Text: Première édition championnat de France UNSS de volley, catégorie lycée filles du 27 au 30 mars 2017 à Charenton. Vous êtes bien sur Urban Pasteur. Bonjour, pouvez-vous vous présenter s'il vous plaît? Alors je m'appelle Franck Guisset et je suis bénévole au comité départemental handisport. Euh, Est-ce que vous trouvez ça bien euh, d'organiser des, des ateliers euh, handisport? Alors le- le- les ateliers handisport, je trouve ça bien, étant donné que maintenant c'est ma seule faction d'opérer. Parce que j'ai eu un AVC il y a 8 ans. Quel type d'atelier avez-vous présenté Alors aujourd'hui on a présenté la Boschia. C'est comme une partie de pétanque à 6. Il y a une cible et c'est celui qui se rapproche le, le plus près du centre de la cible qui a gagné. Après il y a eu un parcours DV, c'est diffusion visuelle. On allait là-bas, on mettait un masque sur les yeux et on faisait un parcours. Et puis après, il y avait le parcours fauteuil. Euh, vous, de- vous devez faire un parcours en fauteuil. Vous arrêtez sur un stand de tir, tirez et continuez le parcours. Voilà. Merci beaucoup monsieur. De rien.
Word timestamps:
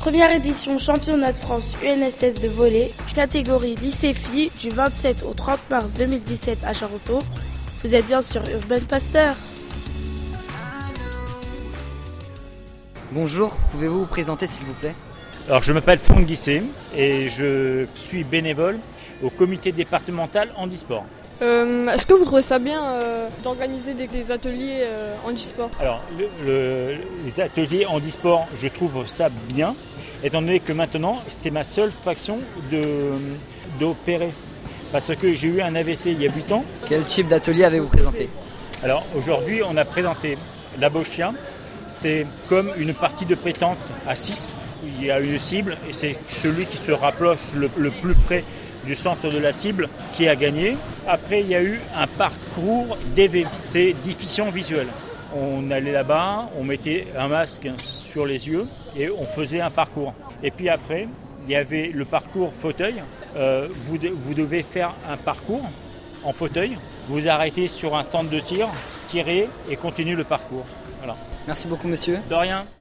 Première 0.00 0.30
édition 0.34 0.78
championnat 0.78 1.32
de 1.32 1.36
France 1.36 1.76
UNSS 1.84 2.40
de 2.40 2.48
volley, 2.48 2.90
catégorie 3.14 3.74
lycée 3.76 4.14
filles 4.14 4.50
du 4.58 4.70
27 4.70 5.24
au 5.24 5.34
30 5.34 5.58
mars 5.70 5.92
2017 5.94 6.58
à 6.64 6.72
Charenton. 6.72 7.18
Vous 7.84 7.94
êtes 7.94 8.06
bien 8.06 8.22
sur 8.22 8.42
Urban 8.48 8.80
Pasteur. 8.88 9.34
Bonjour, 13.12 13.56
pouvez-vous 13.72 14.00
vous 14.00 14.06
présenter 14.06 14.46
s'il 14.46 14.64
vous 14.64 14.72
plaît? 14.74 14.94
Alors 15.48 15.62
je 15.62 15.72
m'appelle 15.72 15.98
Franck 15.98 16.24
Guisset 16.24 16.62
et 16.96 17.28
je 17.28 17.84
suis 17.96 18.24
bénévole 18.24 18.78
au 19.22 19.28
comité 19.30 19.72
départemental 19.72 20.50
handisport. 20.56 21.04
Euh, 21.42 21.88
Est-ce 21.88 22.04
que 22.06 22.12
vous 22.12 22.24
trouvez 22.26 22.42
ça 22.42 22.58
bien 22.58 22.82
euh, 23.02 23.28
d'organiser 23.42 23.94
des, 23.94 24.06
des 24.06 24.30
ateliers 24.30 24.80
euh, 24.82 25.14
handisport? 25.26 25.70
Alors 25.80 26.00
le- 26.18 26.28
le- 26.46 26.96
les 27.24 27.40
ateliers 27.40 27.86
handisport, 27.86 28.46
je 28.60 28.68
trouve 28.68 29.06
ça 29.08 29.28
bien, 29.48 29.74
étant 30.22 30.40
donné 30.40 30.60
que 30.60 30.72
maintenant 30.72 31.20
c'est 31.28 31.50
ma 31.50 31.64
seule 31.64 31.92
faction 31.92 32.38
d'opérer. 33.78 34.30
Parce 34.92 35.14
que 35.14 35.32
j'ai 35.34 35.48
eu 35.48 35.60
un 35.60 35.74
AVC 35.76 36.06
il 36.06 36.22
y 36.22 36.26
a 36.26 36.32
8 36.32 36.52
ans. 36.52 36.64
Quel 36.86 37.04
type 37.04 37.28
d'atelier 37.28 37.64
avez-vous 37.64 37.88
présenté 37.88 38.28
Alors 38.82 39.04
aujourd'hui 39.16 39.62
on 39.62 39.76
a 39.76 39.84
présenté 39.84 40.36
la 40.78 40.88
Boschia. 40.88 41.32
C'est 41.92 42.26
comme 42.48 42.72
une 42.76 42.94
partie 42.94 43.26
de 43.26 43.34
pétanque 43.34 43.78
à 44.08 44.16
6. 44.16 44.52
Il 44.98 45.04
y 45.04 45.10
a 45.10 45.20
une 45.20 45.38
cible 45.38 45.76
et 45.88 45.92
c'est 45.92 46.16
celui 46.28 46.66
qui 46.66 46.78
se 46.78 46.90
rapproche 46.90 47.38
le, 47.54 47.70
le 47.76 47.90
plus 47.90 48.14
près 48.14 48.44
du 48.84 48.94
centre 48.94 49.28
de 49.28 49.38
la 49.38 49.52
cible 49.52 49.88
qui 50.12 50.26
a 50.26 50.34
gagné. 50.34 50.76
Après 51.06 51.40
il 51.40 51.48
y 51.48 51.54
a 51.54 51.62
eu 51.62 51.80
un 51.96 52.06
parcours 52.06 52.96
DV, 53.14 53.46
c'est 53.64 53.94
diffusion 54.04 54.50
visuelle. 54.50 54.88
On 55.36 55.70
allait 55.70 55.92
là-bas, 55.92 56.48
on 56.58 56.64
mettait 56.64 57.06
un 57.16 57.28
masque 57.28 57.68
sur 58.10 58.26
les 58.26 58.48
yeux 58.48 58.66
et 58.96 59.10
on 59.10 59.24
faisait 59.26 59.60
un 59.60 59.70
parcours. 59.70 60.14
Et 60.42 60.50
puis 60.50 60.68
après, 60.68 61.06
il 61.46 61.52
y 61.52 61.56
avait 61.56 61.88
le 61.94 62.04
parcours 62.04 62.52
fauteuil. 62.52 63.02
Euh, 63.36 63.68
vous, 63.86 63.98
de- 63.98 64.08
vous 64.08 64.34
devez 64.34 64.62
faire 64.62 64.92
un 65.08 65.16
parcours 65.16 65.64
en 66.24 66.32
fauteuil. 66.32 66.76
Vous 67.08 67.28
arrêtez 67.28 67.68
sur 67.68 67.96
un 67.96 68.02
stand 68.02 68.28
de 68.28 68.40
tir, 68.40 68.68
tirez 69.08 69.48
et 69.70 69.76
continuez 69.76 70.14
le 70.14 70.24
parcours. 70.24 70.64
Voilà. 70.98 71.16
Merci 71.46 71.66
beaucoup 71.66 71.88
monsieur. 71.88 72.18
De 72.28 72.34
rien. 72.34 72.64